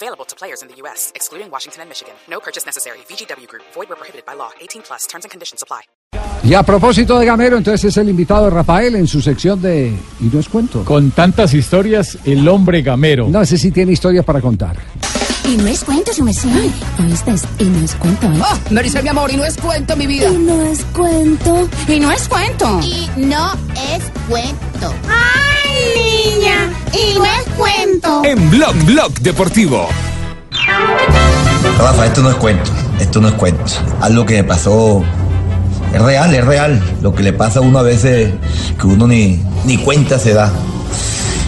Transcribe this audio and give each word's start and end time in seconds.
Available 0.00 0.24
to 0.26 0.36
players 0.36 0.62
in 0.62 0.68
the 0.68 0.76
U.S., 0.82 1.10
excluding 1.16 1.50
Washington 1.50 1.82
and 1.82 1.88
Michigan. 1.88 2.14
No 2.30 2.38
purchase 2.38 2.64
necessary. 2.64 2.98
VGW 3.08 3.48
Group. 3.48 3.64
Void 3.74 3.88
where 3.88 3.96
prohibited 3.96 4.24
by 4.24 4.34
law. 4.34 4.50
18 4.60 4.82
plus. 4.82 5.06
Terms 5.08 5.24
and 5.24 5.30
conditions 5.32 5.60
apply. 5.60 5.82
Y 6.44 6.54
a 6.54 6.62
propósito 6.62 7.18
de 7.18 7.26
Gamero, 7.26 7.56
entonces 7.56 7.86
es 7.86 7.96
el 7.96 8.08
invitado 8.08 8.48
Rafael 8.48 8.94
en 8.94 9.08
su 9.08 9.20
sección 9.20 9.60
de 9.60 9.92
Y 10.20 10.24
no 10.32 10.38
es 10.38 10.48
cuento. 10.48 10.84
Con 10.84 11.10
tantas 11.10 11.52
historias, 11.52 12.16
el 12.24 12.46
hombre 12.48 12.82
gamero. 12.82 13.26
No, 13.28 13.42
ese 13.42 13.58
sí 13.58 13.72
tiene 13.72 13.90
historias 13.90 14.24
para 14.24 14.40
contar. 14.40 14.76
Y 15.44 15.56
no 15.56 15.66
es 15.66 15.82
cuento, 15.82 16.12
su. 16.12 16.24
¿Oíste? 16.24 17.34
Y 17.58 17.64
no 17.64 17.84
es 17.84 17.94
cuento, 17.96 18.26
¿eh? 18.26 18.40
Oh, 18.40 18.58
me 18.70 18.82
dice 18.84 19.02
mi 19.02 19.08
amor, 19.08 19.32
y 19.32 19.36
no 19.36 19.44
es 19.44 19.56
cuento, 19.56 19.96
mi 19.96 20.06
vida. 20.06 20.30
Y 20.30 20.38
no 20.38 20.62
es 20.62 20.84
cuento. 20.94 21.68
Y 21.88 21.98
no 21.98 22.12
es 22.12 22.28
cuento. 22.28 22.80
Y 22.82 23.08
no 23.24 23.52
es 23.74 24.04
cuento. 24.28 24.94
¡Ay, 25.08 26.36
niña! 26.36 26.47
En 28.28 28.50
Blog 28.50 28.74
Blog 28.84 29.10
Deportivo. 29.20 29.88
Rafa, 31.78 32.04
esto 32.04 32.20
no 32.20 32.28
es 32.28 32.36
cuento. 32.36 32.70
Esto 33.00 33.22
no 33.22 33.28
es 33.28 33.34
cuento. 33.34 33.64
Algo 34.02 34.26
que 34.26 34.34
me 34.34 34.44
pasó. 34.44 35.02
Es 35.94 36.02
real, 36.02 36.34
es 36.34 36.44
real. 36.44 36.82
Lo 37.00 37.14
que 37.14 37.22
le 37.22 37.32
pasa 37.32 37.60
a 37.60 37.62
uno 37.62 37.78
a 37.78 37.82
veces 37.82 38.34
que 38.78 38.86
uno 38.86 39.06
ni, 39.06 39.40
ni 39.64 39.78
cuenta 39.78 40.18
se 40.18 40.34
da. 40.34 40.52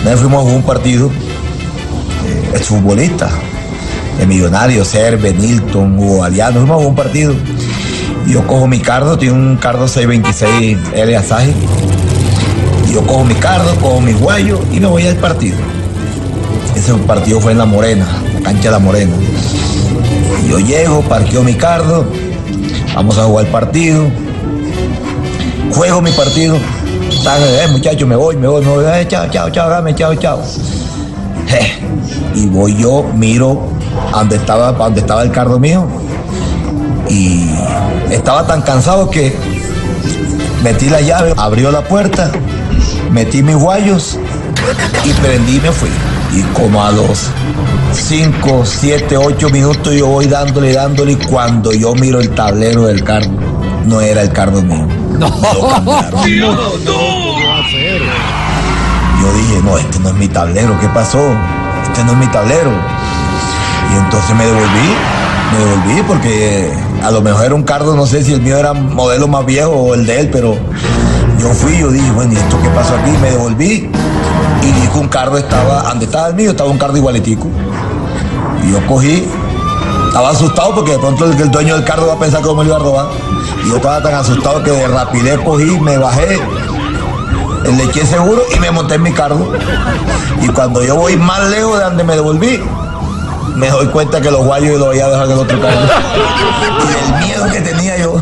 Una 0.00 0.12
vez 0.12 0.20
fuimos 0.20 0.46
a 0.46 0.50
un 0.50 0.62
partido. 0.62 1.08
Eh, 1.08 2.52
es 2.54 2.62
futbolista. 2.62 3.28
De 4.18 4.26
Millonario, 4.26 4.82
Serve, 4.86 5.34
Nilton, 5.34 5.98
Hugo 5.98 6.24
Aliano. 6.24 6.60
Fuimos 6.60 6.82
a 6.82 6.88
un 6.88 6.94
partido. 6.94 7.34
Yo 8.26 8.46
cojo 8.46 8.66
mi 8.66 8.78
cardo, 8.78 9.18
tiene 9.18 9.34
un 9.34 9.58
cardo 9.58 9.86
626 9.88 10.78
L 10.94 11.16
Asaji. 11.18 11.52
Y 12.88 12.94
yo 12.94 13.06
cojo 13.06 13.24
mi 13.24 13.34
cardo, 13.34 13.74
cojo 13.74 14.00
mi 14.00 14.14
guayo 14.14 14.58
y 14.72 14.80
me 14.80 14.86
voy 14.86 15.06
al 15.06 15.16
partido. 15.16 15.58
Ese 16.74 16.94
partido 17.06 17.40
fue 17.40 17.52
en 17.52 17.58
La 17.58 17.66
Morena, 17.66 18.06
la 18.34 18.40
cancha 18.40 18.62
de 18.64 18.70
La 18.70 18.78
Morena. 18.78 19.12
Yo 20.48 20.58
llego, 20.58 21.02
parqueo 21.02 21.42
mi 21.42 21.54
cardo, 21.54 22.04
vamos 22.94 23.18
a 23.18 23.24
jugar 23.24 23.46
el 23.46 23.50
partido. 23.52 24.04
Juego 25.74 26.00
mi 26.00 26.10
partido. 26.12 26.56
Eh, 26.56 27.68
muchachos, 27.70 28.08
me 28.08 28.16
voy, 28.16 28.36
me 28.36 28.48
voy, 28.48 28.64
me 28.64 28.70
voy. 28.70 28.84
Eh, 28.84 29.06
chao, 29.08 29.28
chao, 29.30 29.50
chao, 29.50 29.68
dame, 29.68 29.94
chao, 29.94 30.14
chao. 30.14 30.40
Eh, 31.48 31.78
y 32.34 32.46
voy 32.46 32.76
yo, 32.76 33.04
miro 33.14 33.68
donde 34.10 34.36
estaba, 34.36 34.68
a 34.68 34.72
donde 34.72 35.00
estaba 35.00 35.22
el 35.22 35.30
cardo 35.30 35.58
mío. 35.58 35.86
Y 37.08 37.50
estaba 38.10 38.46
tan 38.46 38.62
cansado 38.62 39.10
que 39.10 39.34
metí 40.62 40.88
la 40.88 41.00
llave, 41.00 41.34
abrió 41.36 41.70
la 41.70 41.82
puerta, 41.82 42.30
metí 43.10 43.42
mis 43.42 43.56
guayos 43.56 44.18
y 45.04 45.12
prendí 45.14 45.56
y 45.56 45.60
me 45.60 45.72
fui. 45.72 45.90
Y 46.32 46.42
como 46.54 46.82
a 46.82 46.90
los 46.92 47.28
5, 47.92 48.62
7, 48.64 49.16
8 49.16 49.50
minutos 49.50 49.94
yo 49.94 50.06
voy 50.06 50.26
dándole, 50.26 50.72
dándole 50.72 51.12
y 51.12 51.16
cuando 51.16 51.72
yo 51.72 51.94
miro 51.94 52.20
el 52.20 52.30
tablero 52.30 52.86
del 52.86 53.04
carro, 53.04 53.30
no 53.86 54.00
era 54.00 54.22
el 54.22 54.32
carro 54.32 54.62
mío. 54.62 54.86
No, 55.22 55.28
Yo 59.20 59.32
dije, 59.34 59.60
no, 59.62 59.78
este 59.78 60.00
no 60.00 60.08
es 60.08 60.14
mi 60.16 60.26
tablero, 60.26 60.80
¿qué 60.80 60.88
pasó? 60.88 61.20
Este 61.86 62.02
no 62.04 62.12
es 62.12 62.18
mi 62.18 62.26
tablero. 62.26 62.72
Y 63.92 63.98
entonces 63.98 64.34
me 64.34 64.44
devolví, 64.46 64.96
me 65.52 65.58
devolví 65.58 66.02
porque 66.08 66.72
a 67.04 67.10
lo 67.10 67.20
mejor 67.20 67.44
era 67.44 67.54
un 67.54 67.62
cardo, 67.62 67.94
no 67.94 68.06
sé 68.06 68.24
si 68.24 68.32
el 68.32 68.40
mío 68.40 68.56
era 68.56 68.72
modelo 68.72 69.28
más 69.28 69.44
viejo 69.46 69.70
o 69.70 69.94
el 69.94 70.06
de 70.06 70.20
él, 70.20 70.30
pero 70.32 70.56
yo 71.38 71.48
fui, 71.50 71.78
yo 71.78 71.90
dije, 71.90 72.10
bueno, 72.12 72.32
¿y 72.32 72.36
esto 72.36 72.60
qué 72.60 72.68
pasó 72.70 72.96
aquí? 72.96 73.10
Me 73.20 73.30
devolví 73.30 73.88
y 74.62 74.72
vi 74.72 74.88
un 74.98 75.08
carro 75.08 75.36
estaba, 75.38 75.82
donde 75.82 76.04
estaba 76.04 76.28
el 76.28 76.34
mío, 76.34 76.50
estaba 76.50 76.70
un 76.70 76.78
carro 76.78 76.96
igualitico. 76.96 77.48
Y 78.64 78.72
yo 78.72 78.86
cogí, 78.86 79.28
estaba 80.06 80.30
asustado 80.30 80.74
porque 80.74 80.92
de 80.92 80.98
pronto 80.98 81.24
el, 81.24 81.50
dueño 81.50 81.74
del 81.74 81.84
carro 81.84 82.06
va 82.06 82.14
a 82.14 82.18
pensar 82.18 82.42
que 82.42 82.48
me 82.48 82.56
lo 82.56 82.64
iba 82.64 82.76
a 82.76 82.78
robar. 82.78 83.06
Y 83.64 83.68
yo 83.68 83.76
estaba 83.76 84.02
tan 84.02 84.14
asustado 84.14 84.62
que 84.62 84.70
de 84.70 84.88
rapidez 84.88 85.38
cogí, 85.44 85.78
me 85.80 85.98
bajé, 85.98 86.40
le 87.64 87.84
eché 87.84 88.06
seguro 88.06 88.42
y 88.54 88.60
me 88.60 88.70
monté 88.70 88.94
en 88.94 89.02
mi 89.02 89.12
carro. 89.12 89.52
Y 90.40 90.48
cuando 90.48 90.82
yo 90.82 90.96
voy 90.96 91.16
más 91.16 91.48
lejos 91.50 91.78
de 91.78 91.84
donde 91.84 92.04
me 92.04 92.14
devolví, 92.14 92.62
me 93.56 93.68
doy 93.68 93.86
cuenta 93.88 94.20
que 94.20 94.30
los 94.30 94.44
guayos 94.44 94.78
los 94.78 94.88
había 94.88 95.08
dejado 95.08 95.26
en 95.26 95.32
el 95.32 95.38
otro 95.38 95.60
carro. 95.60 95.80
Y 96.84 97.04
el 97.04 97.26
miedo 97.26 97.46
que 97.50 97.60
tenía 97.60 97.98
yo 97.98 98.21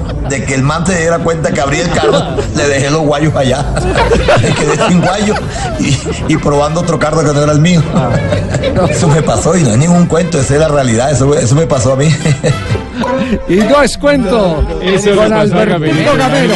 que 0.51 0.57
el 0.57 0.65
man 0.65 0.85
se 0.85 0.99
diera 0.99 1.21
cuenta 1.21 1.53
que 1.53 1.61
abrí 1.61 1.79
el 1.79 1.89
carro, 1.91 2.21
le 2.57 2.67
dejé 2.67 2.91
los 2.91 3.03
guayos 3.03 3.37
allá. 3.37 3.65
Me 4.43 4.53
quedé 4.53 4.89
sin 4.89 5.01
guayos 5.01 5.39
y, 5.79 6.33
y, 6.33 6.37
probando 6.39 6.81
otro 6.81 6.99
carro 6.99 7.21
que 7.21 7.33
no 7.33 7.45
era 7.45 7.53
el 7.53 7.61
mío. 7.61 7.81
Eso 8.91 9.07
me 9.07 9.23
pasó 9.23 9.57
y 9.57 9.63
no 9.63 9.71
es 9.71 9.79
ningún 9.79 10.07
cuento, 10.07 10.41
esa 10.41 10.55
es 10.55 10.61
la 10.61 10.69
realidad, 10.69 11.11
eso, 11.11 11.33
eso 11.35 11.55
me 11.55 11.67
pasó 11.67 11.93
a 11.93 11.97
mí. 11.97 12.13
Y 13.49 13.57
no 13.57 13.83
es 13.83 13.97
cuento. 13.97 14.65
Eso 14.83 15.15
con 15.15 15.33
Alberto. 15.33 15.79
Gamero. 16.17 16.55